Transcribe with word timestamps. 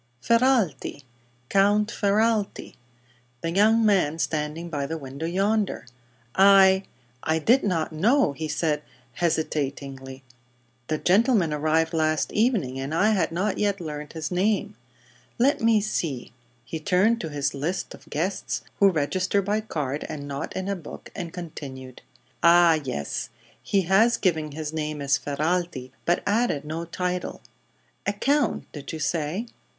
"Ferralti 0.19 1.03
Count 1.47 1.91
Ferralti. 1.91 2.73
The 3.41 3.51
young 3.51 3.85
man 3.85 4.17
standing 4.17 4.67
by 4.67 4.87
the 4.87 4.97
window, 4.97 5.27
yonder." 5.27 5.85
"I 6.33 6.85
I 7.21 7.37
did 7.37 7.61
not 7.63 7.91
know," 7.91 8.31
he 8.33 8.47
said, 8.47 8.81
hesitatingly. 9.13 10.23
"The 10.87 10.97
gentleman 10.97 11.53
arrived 11.53 11.93
last 11.93 12.33
evening, 12.33 12.79
and 12.79 12.95
I 12.95 13.11
had 13.11 13.31
not 13.31 13.59
yet 13.59 13.79
learned 13.79 14.13
his 14.13 14.31
name. 14.31 14.75
Let 15.37 15.61
me 15.61 15.79
see," 15.79 16.31
he 16.65 16.79
turned 16.79 17.21
to 17.21 17.29
his 17.29 17.53
list 17.53 17.93
of 17.93 18.09
guests, 18.09 18.63
who 18.79 18.89
register 18.89 19.39
by 19.43 19.61
card 19.61 20.03
and 20.09 20.27
not 20.27 20.55
in 20.55 20.67
a 20.67 20.75
book, 20.75 21.11
and 21.15 21.31
continued: 21.31 22.01
"Ah, 22.41 22.79
yes; 22.83 23.29
he 23.61 23.81
has 23.83 24.17
given 24.17 24.53
his 24.53 24.73
name 24.73 24.99
as 24.99 25.19
Ferralti, 25.19 25.91
but 26.05 26.23
added 26.25 26.65
no 26.65 26.85
title. 26.85 27.41
A 28.07 28.13
count, 28.13 28.65
did 28.71 28.91
you 28.91 28.97
say?" 28.97 29.45